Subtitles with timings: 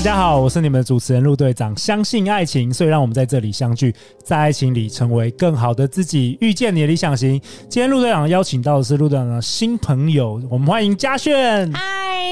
[0.00, 1.76] 大家好，我是你们的主持人陆队长。
[1.76, 3.94] 相信爱情，所以让我们在这里相聚，
[4.24, 7.38] 在爱情里成为更好的自己，遇见你的理想型。
[7.68, 11.70] 今天陆队长邀请到的是陆队长的新朋友，我们欢迎嘉炫。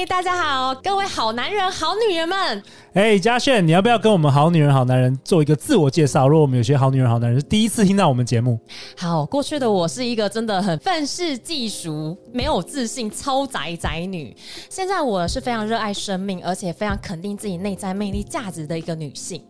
[0.07, 2.63] 大家好，各位好男人、好女人们。
[2.93, 6.27] 哎，嘉炫，你要不要跟我们好女人、好男人做一个自我介绍？
[6.27, 8.59] 如果我们有些好女人、好男人是第一次听到我们节目，
[8.95, 14.35] 好，过去的我是一个真的很愤世嫉俗、没有自信、超宅宅女。
[14.69, 19.41] 现在我是非常热爱生命，而且非常肯定自己内在魅力、价值的一个女性。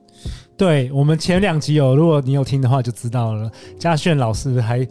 [0.57, 3.49] 对，我们前两集有，如果你有听的话就知道了。
[3.77, 4.85] 嘉炫老师还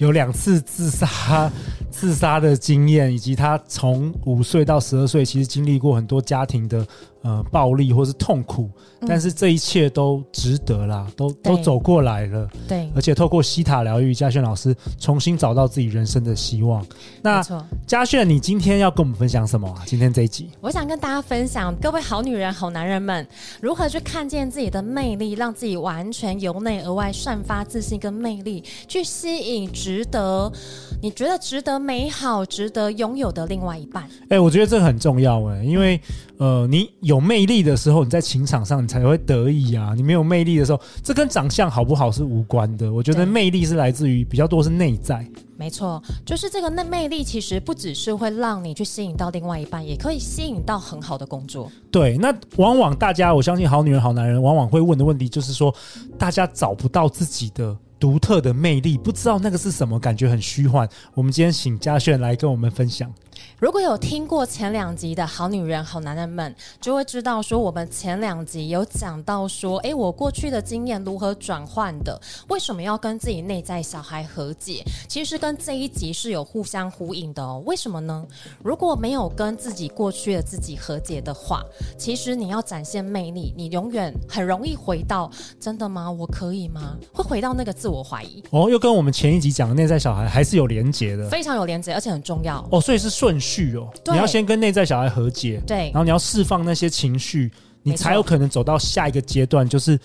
[0.00, 1.50] 有两次自杀、
[1.90, 6.86] 自杀的经验，以及他从五岁到十二岁，其实经历过很多家庭的。
[7.22, 8.70] 呃，暴力或是痛苦，
[9.06, 12.48] 但是这一切都值得啦，嗯、都都走过来了。
[12.68, 16.86] 对，而且透过西塔疗愈，嘉轩老师重新找到自己人生的希望。
[17.22, 17.42] 那
[17.86, 19.82] 嘉轩，你今天要跟我们分享什么啊？
[19.86, 23.26] 今天这一集，我想跟大家分享，各位好女人、好男人们，
[23.60, 30.52] 如何去看见自己的魅力，让自己完全由内而外散发自信跟魅力，去吸引值得
[31.00, 34.02] 你觉得值得美好、值得拥有的另外一半。
[34.24, 35.98] 哎、欸，我觉得这个很重要哎、欸，因为
[36.36, 36.90] 呃，你。
[37.00, 39.92] 有魅力的时候，你在情场上你才会得意啊！
[39.94, 42.92] 你没有魅力的时候，这跟长相好不好是无关的。
[42.92, 45.24] 我觉得魅力是来自于比较多是内在。
[45.56, 51.70] 没错，就是这个内魅力，其实不只是会让你去吸引到另外一半，也可以吸引到很好的工作。
[51.92, 55.72] 对，那往往大家，我相信好女人、好男人，往往会问的问题就是说，
[56.18, 60.88] 大家找不到自己的独特的魅力，不知道那个是什么，感觉很虚幻。
[61.14, 63.12] 我们今天请嘉炫来跟我们分享。
[63.60, 72.18] 如果有听过前两集的好女人、好男人们，就会知道说，我们前两集有讲到说，诶，我过去的经验如何转换的？
[72.48, 74.82] 为什么要跟自己内在小孩和解？
[75.06, 77.62] 其实跟这一集是有互相呼应的哦。
[77.66, 78.26] 为什么呢？
[78.62, 81.62] 如果没有跟自己过去的自己和解的话，
[81.98, 86.10] 其实你要展现魅力，你永远很容易回到真的吗？
[86.10, 86.96] 我可以吗？
[87.12, 88.42] 会回到那个自我怀疑。
[88.52, 92.66] 哦，又跟我们前一集讲的内在小孩还是有连结的，非常有连结，而且很重要。
[92.72, 93.49] 哦，所以是顺序。
[93.76, 97.50] 哦，你要先跟内在小孩和解，对，然后你要释放那些情绪，
[97.82, 99.98] 你才有可能走到下一个阶段，就是。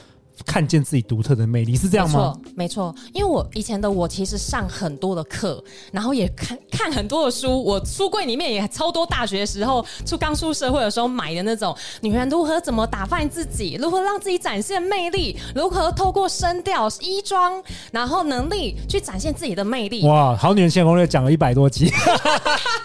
[0.46, 2.38] 看见自己独特的魅力是这样吗？
[2.58, 2.96] 没错，没错。
[3.14, 5.64] 因为我以前的我其实上很多的课，
[5.94, 7.64] 然后也看 看很多的书。
[7.64, 17.64] 我书柜里面也超多大学的时候，出刚出社会的时候买的那种女人如何怎么打扮自己，如何让自己展现魅力，如何透过声调、衣装，
[17.94, 20.06] 然后能力去展现自己的魅力。
[20.06, 21.90] 哇，好女人情场攻略讲了一百多集，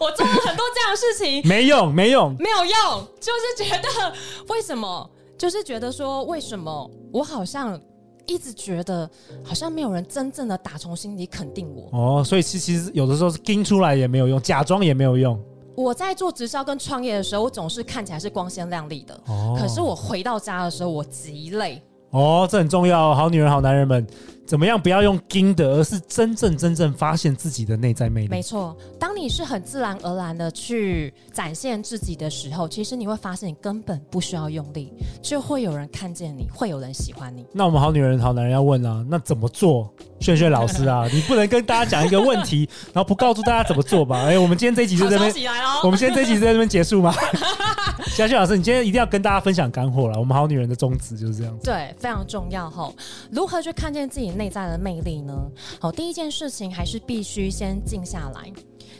[0.00, 4.12] 我做了很多这样的事情， 没用，没用，没有用，就是觉得
[4.48, 5.10] 为什么？
[5.38, 7.78] 就是觉得说，为什么我好像
[8.26, 9.08] 一直觉得
[9.44, 11.90] 好像没有人真正的打从心里肯定我
[12.20, 15.38] 哦，所以其其实有的时候是盯出来也没有用，假装也没有用。
[15.74, 21.82] 我在做直销跟创业的时候，我总是看起来是光鲜亮丽的，哦，可是我回到家的时候，我极累。
[22.10, 24.06] 哦，这很重要，好女人、好男人们。
[24.46, 24.80] 怎么样？
[24.80, 28.28] 不要用惊的，而是真正真正发现自己的内在魅力。
[28.28, 37.44] 没错，当你是很自然而然的去展现自己的时候，其实你会发现你根本不需要用力，就会有人看见你，会有人喜欢你。
[37.52, 39.92] 那我们好女人、好男人要问啊，那怎么做？
[40.20, 44.26] 炫炫老师啊， 你不能跟大家讲一个问题，然后不告诉大家怎么做吧？
[44.26, 45.52] 哎，我们今天这一集就在这边，
[45.82, 47.12] 我们今天这一集就在这边结束吗？
[48.16, 50.18] 嘉炫老师，你今天一定要跟大家分享干货了。
[50.18, 52.90] 我们好女人的宗旨就是这样子，对，非常重要哈。
[53.30, 55.34] 如何去看见自己内在的魅力呢？
[55.78, 58.50] 好，第一件事情还是必须先静下来，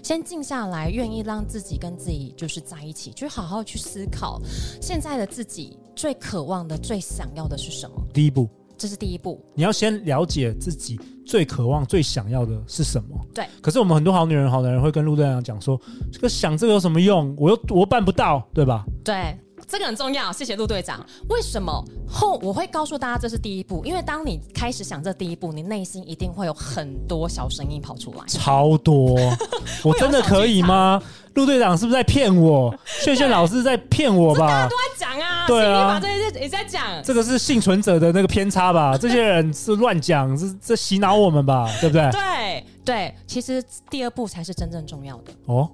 [0.03, 4.39] 先静下来，愿意让自己跟自己就是在一起，去好好去思考
[4.83, 7.97] 现在的自己最渴望的、最想要的是什么。
[8.13, 13.19] 第一步，这是第一步，你要先了解自己最渴望、最想要的是什么。
[13.33, 13.47] 对。
[13.63, 15.81] 可是我们很多好女人、好男人会跟陆队长讲说
[16.13, 17.35] ：“这个想这个有什么用？
[17.39, 19.39] 我又我办不到，对吧？”对。
[19.67, 21.05] 这个很重要，谢谢陆队长。
[21.31, 23.83] 为什么后我会告诉大家这是第一步？
[23.87, 29.19] 因为当你开始想这第一步，你内心一定会有很多小声音跑出来，超多。
[29.83, 31.03] 我真的可以吗？
[31.35, 32.73] 陆队长是不是在骗我？
[32.85, 34.47] 炫炫老师在骗我吧？
[34.47, 37.03] 大家都在讲啊，对啊，这些也在讲。
[37.03, 38.97] 这个是幸存者的那个偏差吧？
[39.01, 41.69] 这些人是乱讲，是这洗脑我们吧？
[41.81, 42.11] 对不对？
[42.13, 45.69] 对对，其实第二步才是真正重要的哦。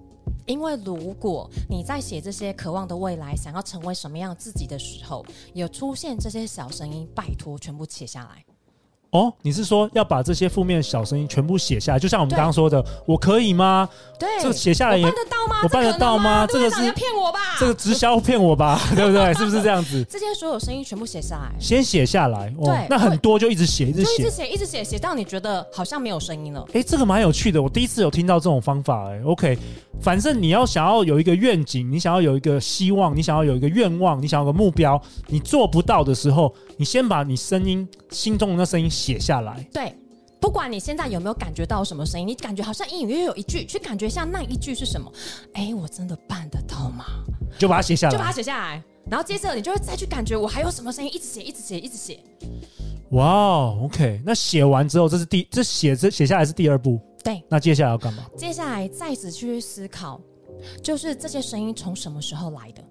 [0.47, 5.25] 因为如果你在写这些渴望的未来，想要成为什么样自己的时候，
[5.55, 8.45] 有出现这些小声音，拜托全部写下来。
[9.13, 11.99] 哦，你是说要把这些负面的小声音全部写下来？
[11.99, 13.87] 就像我们刚刚说的，我可以吗？
[14.19, 15.61] 对，这个写下来也办得到吗？
[15.63, 16.47] 我办得到吗？
[16.47, 17.39] 这个是骗我吧？
[17.61, 18.81] 这个直销骗我吧？
[18.97, 19.35] 对不对？
[19.35, 20.03] 是不是这样子？
[20.09, 22.49] 这些所有声音全部写下来，先写下来。
[22.65, 26.67] 对，那很多就一直写，一直写，一直写，一直写，写到你觉得好像没有声音了。
[26.73, 29.11] 哎，这个蛮有趣的，我第一次有听到这种方法。
[29.11, 29.59] 哎，OK，
[30.01, 39.67] 反正你要想要有一个愿景，你想要有一个希望，你想要有一个愿望，你想要有个目标，你做不到的时候，你先把你声音心中的那声音写下来。
[39.73, 39.93] 对。
[40.41, 45.09] 不管你现在有没有感觉到什么声音，你感觉好像隐隐约约有一句，去感觉一下那一句是什么？
[45.55, 47.05] 哎，我真的办得到吗？
[47.61, 52.19] 就把它写下来，就把它写下来，然后接着你就会再去感觉我还有什么声音，一直写，一直写，一直写。
[53.11, 56.99] 哇，OK，那写完之后，这是第这写这写下来是第二步。
[57.23, 58.25] 对，那接下来要干嘛？
[58.37, 60.21] 接下来再次去思考，
[60.83, 62.83] 就是这些声音从什么时候来的？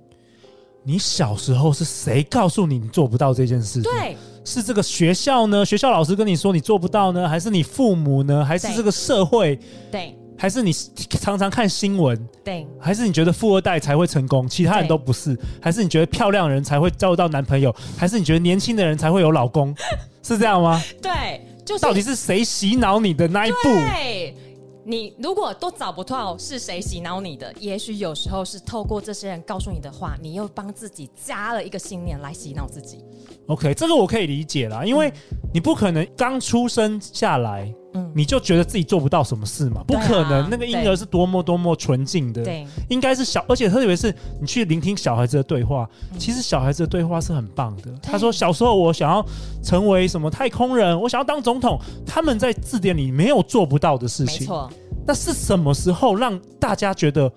[0.83, 3.81] 你小时候是谁告诉你你做不到这件事？
[3.81, 4.15] 对。
[4.43, 5.65] 是这个学校呢？
[5.65, 7.27] 学校老师跟你说你做不到呢？
[7.27, 8.43] 还是你父母呢？
[8.43, 9.59] 还是这个社会？
[9.91, 10.73] 对，还是你
[11.09, 12.17] 常常看新闻？
[12.43, 15.37] 对，还是你觉得富二代才会成功，其他人都不是？
[15.61, 17.75] 还是你觉得漂亮人才会交到男朋友？
[17.95, 19.75] 还是你觉得年轻的人才会有老公？
[20.23, 20.81] 是这样吗？
[21.01, 23.57] 对，就是到底是谁洗脑你的那一步？
[23.63, 24.35] 对。
[24.83, 33.03] 你如果都找不到是谁洗脑你的，也许有时候是透过这些人告诉你的话，你又帮自己加了一个信念来洗脑自己。
[33.47, 35.13] OK，这个我可以理解啦，因为
[35.53, 37.73] 你不可能刚出生下来。
[37.93, 39.83] 嗯，你就觉得自己做不到什么事嘛？
[39.85, 47.91] 不可能，那个婴儿是多么多么纯净的，对，应该是小，而且特别是你去聆听小孩子的对话，其实小孩子的对话是很棒的。
[48.01, 49.25] 他说小时候我想要
[49.63, 54.41] 成为什么太空人，我想要当总统，他们在字典里没有做不到的事情。
[54.41, 54.69] 没错，
[55.05, 57.29] 那是什么时候让大家觉得，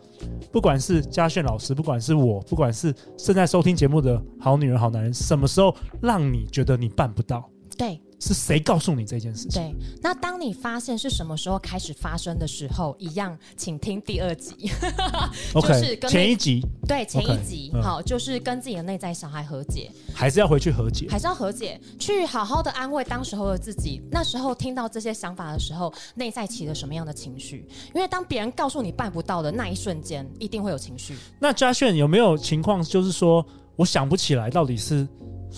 [0.52, 7.48] 不管是嘉炫老师，不管是我，不管是正在收听节目的好女人好男人，什么时候让你觉得你办不到？
[7.76, 8.00] 对。
[8.20, 9.62] 是谁告诉你这件事情？
[9.62, 14.70] 对，那当你发现是什么时候开始发生的时候，一样，请听第二集。
[15.54, 16.62] 就是跟前一集。
[16.86, 24.00] 对，前一集 okay，好，就是跟自己的内在小孩和解，还是要回去和解，还是要和解，去好好的安慰当时候的自己。
[24.10, 27.66] 那时候听到这些想法的时候，内在起了什么样的情绪？
[27.94, 31.16] 因为当别人告诉你办不到的那一瞬间，一定会有情绪。
[31.38, 33.44] 那嘉炫有没有情况，就是说
[33.76, 35.06] 我想不起来到底是？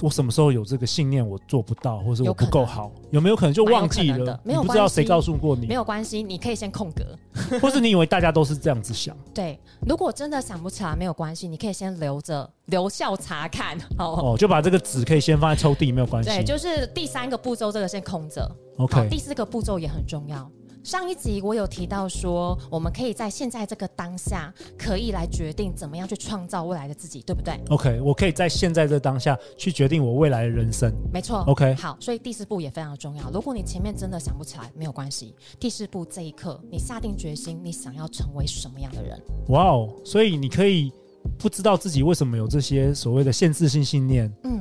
[0.02, 4.38] 我什么时候有这个信念，我做不到，或者我不够好，有没有可能就忘记了？
[4.44, 5.66] 没有，不知道谁告诉过你。
[5.66, 7.18] 没有关系，你可以先空格，
[7.60, 9.16] 或是你以为大家都是这样子想？
[9.32, 13.76] 对，如果真的想不起来，没有关系，你可以先留着，留校查看。
[13.98, 16.30] 哦，就把这个纸可以先放在抽屉，没有关系。
[16.30, 18.50] 对，就是第三个步骤，这个先空着。
[18.78, 20.50] OK，第四个步骤也很重要。
[20.86, 30.94] 上一集我有提到说，我们可以在现在这个当下，可以来决定怎么样去创造未来的自己，对不对？OK，我可以在现在这当下去决定我未来的人生。
[31.12, 31.42] 没错。
[31.48, 33.28] OK，好，所以第四步也非常重要。
[33.32, 35.34] 如果你前面真的想不起来，没有关系。
[35.58, 39.20] 第四步这一刻，你下定决心，你想要成为什么样的人？
[39.48, 39.92] 哇哦！
[40.04, 40.92] 所以你可以
[41.36, 44.60] 不知道自己为什么有这些所谓的限制性信念，嗯，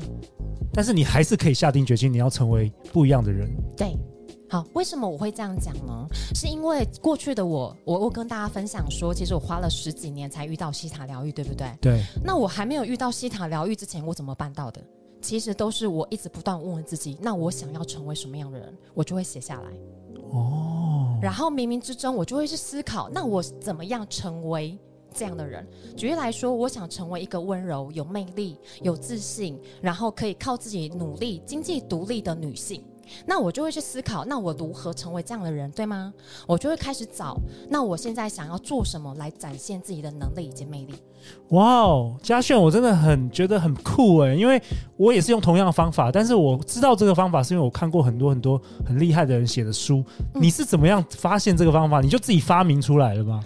[0.73, 3.47] 但是你还是可以下定决心，你要成为不一样的人。
[3.77, 3.95] 对。
[4.55, 6.07] 好，为什么我会这样讲呢？
[6.33, 11.67] 是因为过去的我，我我跟大家分享说，其实我花了十几年才遇到西塔疗愈，对不对？
[11.81, 12.01] 对。
[12.23, 14.81] 那我还没有遇到西塔疗愈之前，我怎么办到的？
[15.21, 19.69] 其实都是我一直不断问问自己，那我想要成为什么样的人，我就会写下来。
[20.31, 21.19] 哦。
[21.21, 24.79] 然后冥冥之中，我就会去思考，那我怎么样成为
[25.13, 25.67] 这样的人？
[25.97, 32.81] 举例来说，我想成为一个温柔、有魅力、有自信，然后可以靠自己努力、经济独立的女性。
[33.25, 36.13] 那我就会去思考，那我如何成为这样的人，对吗？
[36.47, 37.37] 我就会开始找，
[37.69, 40.93] 那我现在想要做什么来展现自己的能力以及魅力？
[41.49, 44.61] 哇哦，嘉炫，我真的很觉得很酷诶，因为
[44.95, 50.03] 我也是用同样的方法，但是我知道这个方法是因为我看过很多很多很厉害的人写的书。
[50.33, 50.43] 嗯。
[50.43, 52.01] 你是怎么样发现这个方法？
[52.01, 53.43] 你就自己发明出来了吗？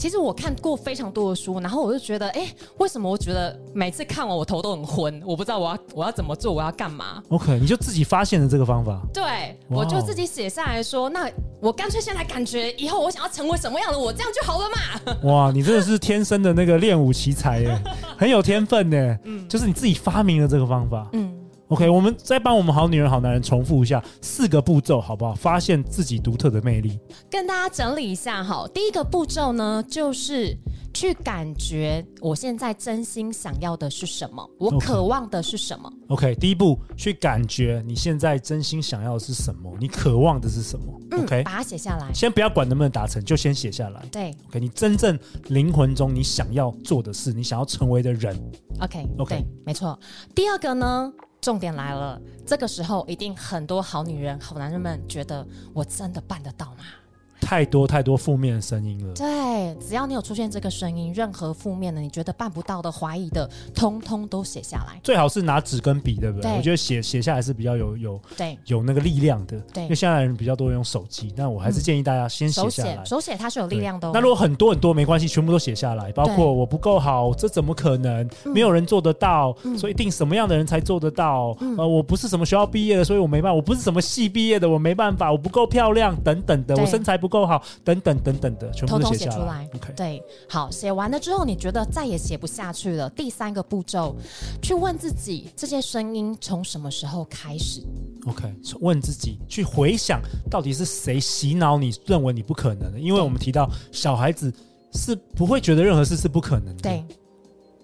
[0.00, 5.22] 其实我看过非常多的书，然后我就觉得，哎，为什么我觉得每次看完我头都很昏？
[5.26, 8.98] 我不知道我要我要怎么做，我要干嘛？OK，你就自己发现了这个方法。
[9.12, 11.30] 对，我就自己写下来说，那
[11.60, 15.18] 我干脆现在感觉以后我想要成为什么样的我，这样就好了嘛。
[15.30, 17.78] 哇，你真的是天生的那个练武奇才耶，
[18.16, 18.96] 很有天分呢。
[19.24, 21.06] 嗯，就是你自己发明了这个方法。
[21.12, 21.39] 嗯。
[21.70, 25.32] OK，我们再帮我们好女人、好男人重复一下四个步骤，好不好？
[25.36, 26.98] 发现自己独特的魅力。
[27.30, 30.52] 跟大家整理一下哈，第一个步骤呢，就是
[30.92, 35.88] 去感觉我现在真心想要的是什么，我渴望的是什么。
[36.08, 40.86] OK，第一步，去感觉你现在真心想要的是什么，你渴望的是什么。
[41.22, 42.12] OK，嗯，把它写下来。
[42.12, 44.04] 先不要管能不能达成，就先写下来。
[44.10, 45.16] 对，OK，你真正
[45.50, 48.36] 灵魂中你想要做的事，你想要成为的人。
[48.80, 49.44] Okay.
[49.64, 49.96] 没错。
[50.34, 51.12] 第二个呢？
[51.40, 56.84] 重点来了，这个时候一定很多好女人、好男人们觉得，我真的办得到吗？
[57.50, 59.12] 太多太多负面的声音了。
[59.12, 65.00] 对，只要你有出现这个声音，任何负面的、你觉得办不到的、怀疑的，通通都写下来。
[65.02, 66.48] 最好是拿纸跟笔，对不对？
[66.48, 69.58] 对，我觉得写写下来是比较有有对有那个力量的。
[69.74, 72.94] 对，因为现在人比较多用手机，那我还是建议大家先写下来。
[72.94, 74.12] 嗯、手写它是有力量的、哦。
[74.14, 78.30] 那如果很多很多没关系，全部都写下来，包括我不够好，这怎么可能？
[78.44, 81.56] 没有人做得到，嗯、所以一定什么样的人才做得到？
[81.60, 88.10] 嗯、呃，我不是什么学校毕业的，所以我没办法；我不是什么系毕业的，我没办法；我不够漂亮，等等的，我身材不够好，等等。
[88.20, 89.66] 等等的，全部都写出来。
[89.74, 93.08] OK，对，好，写完了之后，你觉得再也写不下去了。
[93.10, 94.14] 第三个步骤，
[94.60, 97.82] 去问自己，这些声音从什么时候开始
[98.26, 100.20] ？OK，问自己，去回想
[100.50, 103.00] 到底是谁洗脑你，认为你不可能的？
[103.00, 104.52] 因为我们提到小孩子
[104.92, 106.82] 是不会觉得任何事是不可能的。
[106.82, 107.04] 对。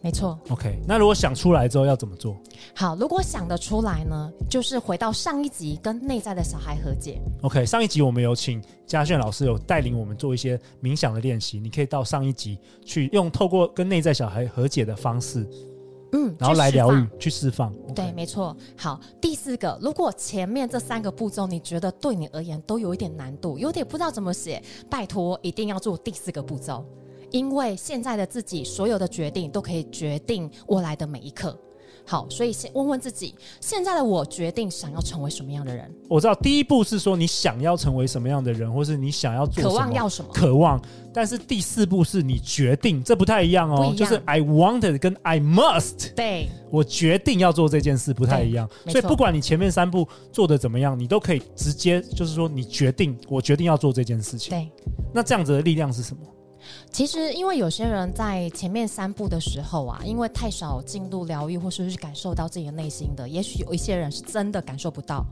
[0.06, 0.78] 没错，OK。
[0.86, 2.36] 那如果想出来之后要怎么做？
[2.76, 7.20] 好，如果想得出来呢，就是回到上一集跟内在的小孩和解。
[7.42, 15.44] OK，上一集我们有请嘉炫老师有带领我们做一些冥想的练习，你可以到上一集去用透过跟内在小孩和解的方式，
[16.12, 17.72] 嗯，然后来疗愈，去释放。
[17.72, 18.56] 释放对，没错。
[18.76, 26.86] 好，第四个，如果前面这三个步骤你觉得对你而言都有一点难度，有点不知道怎么写，拜托一定要做第四个步骤。
[27.37, 31.55] 因为现在的自己所有的决定都可以决定未来的每一刻。
[32.09, 35.93] 好，所以先问问自己，现在的我决定想要成为什么样的人？
[36.09, 40.31] 我知道第一步是说你想要成为什么样的人，或是你想要做渴望要什么？
[40.33, 40.81] 渴望。
[41.12, 43.93] 但是第四步是你决定，这不太一样哦。
[43.97, 46.14] 就是 I wanted 跟 I must。
[46.14, 48.71] 对，我决定要做这件事不太一样。
[48.87, 54.50] 所以不管你前面三步做的怎么样，你都可以直接就是说你决定，我决定要做这件事情。
[54.50, 54.71] 对，
[55.12, 56.23] 那这样子的力量是什么？
[56.90, 65.25] 其实，因为有些人在前面三步的时候啊，因为太少进入疗愈，或是感受到自己的内心的，也许有一些人是真的感受不到。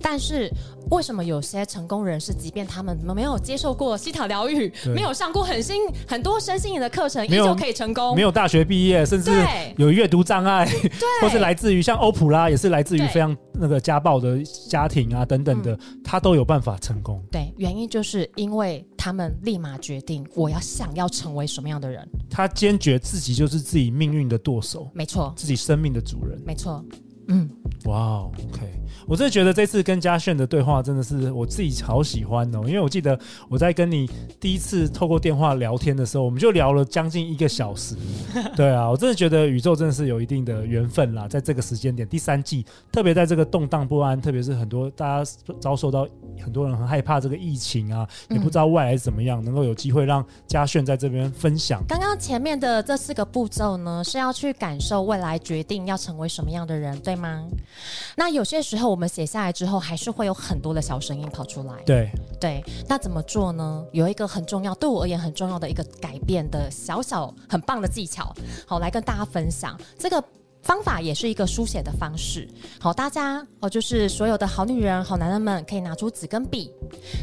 [0.00, 0.50] 但是
[0.90, 8.14] 为什么有些成功人士，即便他们没有接受过西塔疗愈，没有上过很新很多身心灵的课程，依旧可以成功？
[8.14, 9.30] 没有大学毕业，甚至
[9.76, 17.22] 有阅读障碍，对，或是来自于像欧普拉，也是来自于非常那个家暴的家庭啊等等的，嗯，他都有办法成功。
[17.30, 26.84] 对，原因就是因为他们立马决定我要想要成为什么样的人，他坚决自己就是自己命运的舵手，没错，自己生命的主人，没错。
[27.28, 27.50] 嗯，
[27.84, 28.60] 哇、wow，OK，
[29.06, 33.18] 我真的觉得这次跟嘉炫的对话真的是我自己好喜欢哦，因为我记得
[33.48, 34.08] 我在跟你
[34.40, 37.94] 第一次透过电话聊天的时候，我们就聊了将近一个小时。
[38.56, 45.30] 对啊，我真的觉得宇宙真的是有一定的缘分啦，在这个时间点，第三季，特别在这个动荡不安，特别是很多大家
[45.60, 46.08] 遭受到
[46.42, 51.82] 很多人很害怕这个疫情啊， 也不知道未来怎么样，能够有机会让嘉炫在这边分享。
[51.86, 57.46] 刚刚前面的这四个步骤呢，是要去感受未来，决定要成为什么样的人，对吗？
[58.16, 61.82] 那有些时候我们写下来之后，还是会有很多的小声音跑出来。
[61.84, 62.10] 对
[62.40, 63.84] 对，那怎么做呢？
[63.92, 68.34] 有一个很重要，对我而言很重要的一个改变的小小很棒的技巧，
[68.66, 70.22] 好，来跟大家分享这个。
[70.66, 72.48] 方法也是一个书写的方式，
[72.80, 76.72] 好，大家哦，就是所有的好女人、好男人们可以拿出纸跟笔，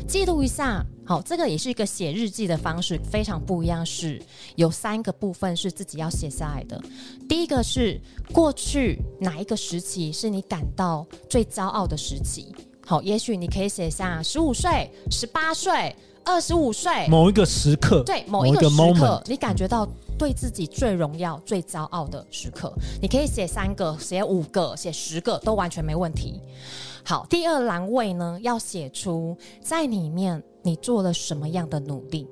[0.08, 0.82] 记录一下。
[1.06, 4.22] 好，这个也是一个写日记的方式，非常不一样，是
[4.56, 6.82] 有三个部分是自己要写下来的。
[7.28, 8.00] 第一个是
[8.32, 12.56] 过去哪一个时期是你感到最骄傲的时期？
[12.86, 19.88] 好，也许你可以写下十五岁、十八岁、二十五岁某一个时刻，对，某一个时刻，你感觉到。
[20.16, 22.72] 对自己最荣耀、最骄傲的时刻，
[23.02, 26.40] 你可以写三个、写五个、写十个，都完全没问题。
[27.04, 32.28] 好，第二栏位呢，要写出在里面你做了什么样的努力，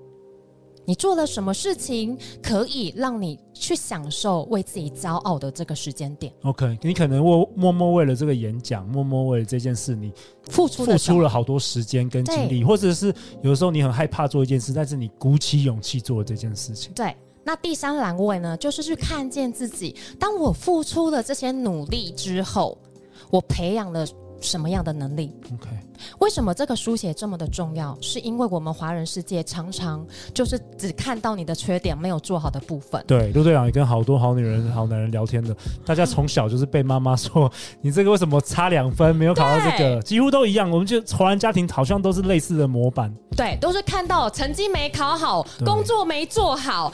[0.85, 6.33] 你做了什么事情可以让你去享受为自己骄傲的这个时间点。
[6.43, 10.11] OK，你可能默默默为了这个演讲，默默为了这件事，你
[10.49, 16.91] 付出付出了好多时间跟精力，或者是有的时候你很害怕做一件事，但是你鼓起勇气做这件事情。
[16.93, 17.15] 对。
[17.43, 19.95] 那第三栏位呢，就是去看见自己。
[20.19, 22.77] 当我付出了这些努力之后，
[23.31, 24.05] 我培养了
[24.41, 25.69] 什么样的能力？OK。
[26.17, 27.95] 为什么这个书写这么的重要？
[28.01, 33.03] 是因为我们华人世界常常就是只看到你的缺点，没有做好的部分。
[33.07, 35.55] 对，陆队长也跟好多好女人、好男人聊天的，
[35.85, 40.71] 大家从小就是被妈妈说：“你这个为什么差两分，没有考到这个？”几乎都一样。
[40.71, 43.13] 我们就华人家庭好像都是类似的模板。
[43.37, 46.91] 对，都是看到成绩没考好，工作没做好。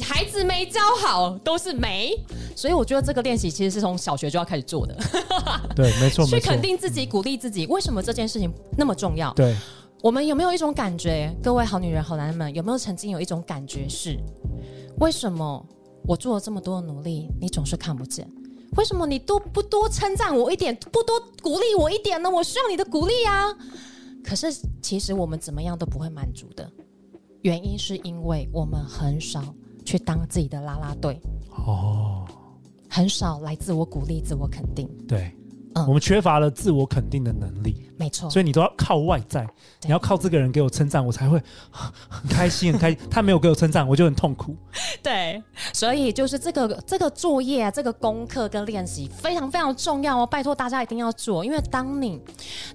[0.00, 2.14] 孩子没教好都是没，
[2.54, 4.96] 所以我觉得这个练习其实是从小学就要开始做的。
[5.74, 7.66] 对， 没错，去肯定自己，鼓励自己。
[7.66, 9.32] 为什么这件事情那么重要？
[9.34, 9.56] 对，
[10.02, 11.34] 我们有没有一种感觉？
[11.42, 14.18] 各位好女人、好男人们，有没有曾经有一种感觉是：
[14.98, 15.64] 为什么
[16.06, 18.28] 我做了这么多的努力，你总是看不见？
[18.76, 22.28] 为什么你都不多称赞我一点，不多鼓励我一点呢？
[22.28, 23.56] 我需要你的鼓励啊！
[24.22, 26.70] 可是其实我们怎么样都不会满足的，
[27.42, 29.54] 原因是因为我们很少
[29.86, 31.18] 去当自己的啦啦队
[31.50, 32.26] 哦，
[32.90, 34.86] 很少来自我鼓励、自我肯定。
[35.08, 35.32] 对。
[35.78, 39.46] 嗯、我们缺乏了自我肯定的能力，没错，所以你都要靠外在，
[39.82, 41.38] 你要靠这个人给我称赞，我才会
[42.08, 42.98] 很开心，很开心。
[43.12, 44.56] 他没有给我称赞，我就很痛苦。
[45.02, 45.42] 对，
[45.74, 52.18] 所以就是这个这个作业啊，这个功课跟练习非常非常重要哦，拜托大家一定要做，因为当你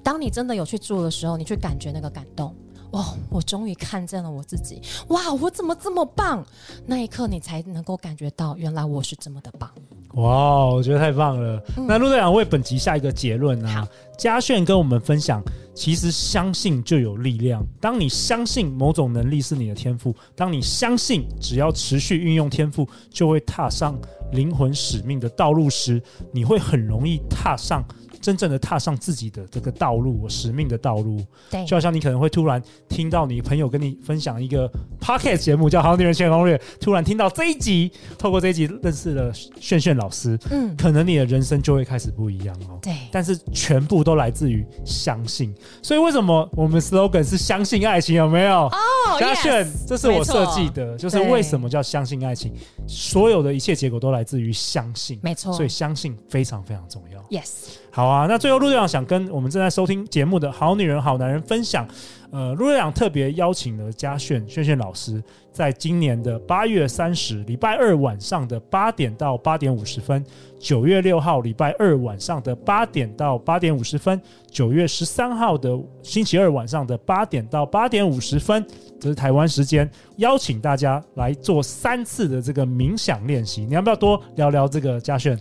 [0.03, 2.55] 当你真的有去做的时候，你去感觉那个感动。
[2.91, 4.81] 哦，我终于看见了我自己！
[5.07, 6.45] 哇，我怎么这么棒？
[6.85, 9.69] 那一刻，你才能够感觉到，原来我是这么的棒！
[10.15, 11.63] 哇，我觉得太棒了！
[11.77, 15.41] 嗯、那陆队长为本集下一个结论啊，嘉炫跟我们分享，
[15.73, 17.65] 其实相信就有力量。
[17.79, 23.97] 当你相信某种能力是你的天赋，当你相信只要持续运用天赋，就会踏上
[24.33, 27.81] 灵魂使命的道路时，你会很容易踏上。
[28.21, 42.77] 真正的踏上自己的这个道路，使命的道路，对，就好像你可能会突然听到你朋友跟你分享一个 podcast 节目，叫《好女人情场攻略》，突然听到这一集，透过这一集认识了炫炫老师，嗯，可能你的人生就会开始不一样哦。
[42.81, 45.53] 对，但是全部都来自于相信。
[45.81, 48.15] 所以为什么我们 slogan 是相信爱情？
[48.15, 48.67] 有没有？
[48.67, 52.53] 哦，嘉炫，这是我设计的，就是为什么叫相信爱情？
[52.87, 55.51] 所有的一切结果都来自于相信，没错。
[55.53, 57.21] 所以相信非常非常重要。
[57.29, 57.77] Yes。
[57.93, 61.85] 好啊，那最后陆队长想跟我们正在收听节目的好女人、好男人分享，
[62.31, 65.21] 呃，陆瑞阳特别邀请了嘉炫炫炫老师，
[65.51, 70.25] 在今年的八月三十礼拜二晚上的八点到八点五十分，
[70.57, 74.19] 九月六号礼拜二晚上的八点到八点五十分，
[74.49, 78.65] 九月十三号的星期二晚上的八点到八点五十分，
[78.97, 83.65] 这是台湾时间，邀请大家来做三次的这个冥想练习。
[83.65, 85.37] 你要不要多聊聊这个嘉炫？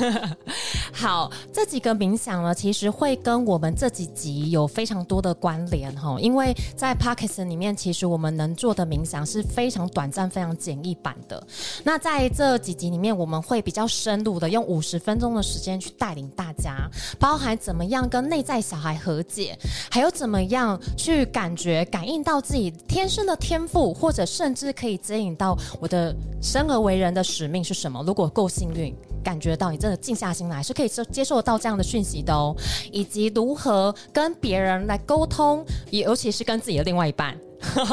[0.92, 11.46] 好，这几个冥想呢，其实会跟我们这几集有非常多的关联哈，因为在 Podcast 里面，其实我们能做的冥想是非常短暂、非常简易版的。
[11.84, 19.58] 那在这几集里面，我们会比较深入的用五十分钟的时间去带领大家，包含怎么样跟内在小孩和解，
[19.90, 28.02] 还有怎么样去感觉、感应到自己天生的天赋，或者甚至可以指引到我的生而为人的使命是什么。
[28.06, 28.94] 如果够幸运。
[29.22, 32.54] 感觉到你真的静下心来是可以接接受到这样的讯息的哦，
[32.92, 37.36] 以及如何跟别人来沟通，也尤其是跟自己的另外一半，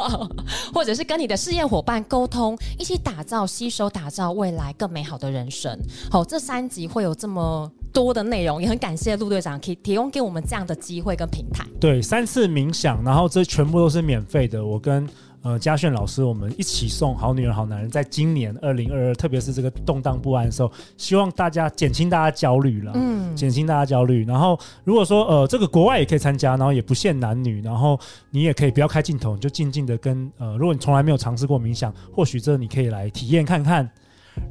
[0.73, 5.77] 或者是跟你的事业伙伴沟通，一起打造、携手打造未来更美好的人生。
[6.09, 11.65] 好，这三集会有这么多的内容，也很感谢陆队长可以提供给我们这样的机会跟平台。
[11.79, 14.65] 对，三次冥想，然后这全部都是免费的。
[14.65, 15.07] 我跟
[15.45, 24.25] 呃，嘉炫老师，我们一起送好女人、好男人，在今年二零二二，特别是这个动荡不安的时候，希望大家减轻大家焦虑了，嗯，减轻大家焦虑。
[24.25, 27.99] 然后，如果说呃，这个国外也可以参加，然后也不限男女，然后
[28.31, 33.87] 你也可以不要开镜头，你就静静的跟呃，如果你从来没有尝试过冥想，或许这你可以来体验看看。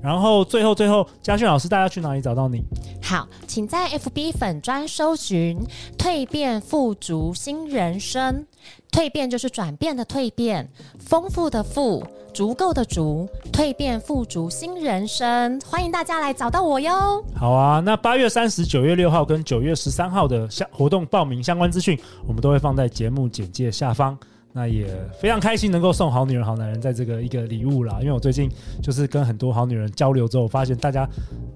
[0.02, 2.62] 然后最后最后，嘉炫老师，大家去哪里找到你？
[3.02, 5.58] 好，请在 FB 粉专搜寻
[5.98, 8.46] “蜕变富足新人生”。
[8.92, 10.70] 蜕变就是转变的蜕变，
[11.00, 17.24] 丰富的富，足够的足，蜕变富足新人生，欢迎大家来找到我哟。
[17.34, 24.16] 好啊，那八月三十、九月六号跟九月十三号的相活动报名相关资讯，我们都会放在节目简介下方。
[24.56, 24.86] 那也
[25.20, 28.48] 非常开心能够送好女人、好男人在这个一个礼物啦，因为我最近
[28.80, 31.04] 就是跟很多好女人交流之后，我发现大家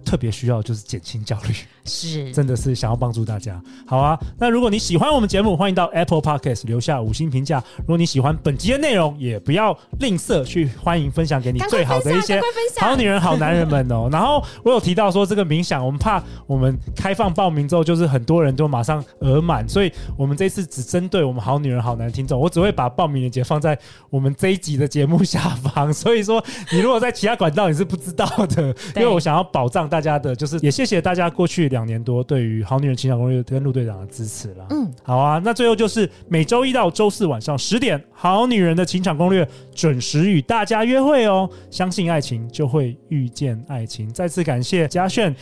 [0.04, 3.62] 特别需要就是减轻焦虑，是，真的是想要帮助大家。
[3.86, 7.62] 好啊，那如果你喜欢我们节目，欢迎到 Apple Podcast 留下五星评价。
[7.76, 12.40] 如果你喜欢本集的内容，也不要吝啬去欢迎分享给你最好的一些
[12.80, 14.08] 好女人、好男人们哦。
[14.12, 22.87] 然后我有提到说这个冥想，我们怕我们开放报名之后，就是很多人都马上额满，所以我们这次只针对我们好女人、好男人听众，我只会把。
[22.88, 23.78] 报名链接放在
[24.10, 34.66] 我们这一集的节目下方， 所以说你如果在其他管道你是不知道的， 因为我想要保障大家的，就是也谢谢大家过去两年多对于好女人情场攻略跟陆队长的支持了。
[34.70, 41.48] 嗯，好啊，那最后就是每周一到周四晚上十点，好女人的情场攻略准时与大家约会哦。
[41.70, 44.12] 相信爱情，就会遇见爱情。
[44.12, 45.34] 再次感谢嘉炫，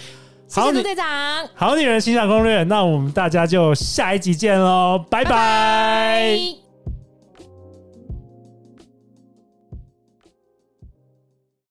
[0.46, 1.04] 谢谢陆队长，
[1.54, 2.62] 好女人情场攻略。
[2.64, 5.30] 那我们大家就下一集见喽，拜拜。
[5.30, 6.65] 拜拜。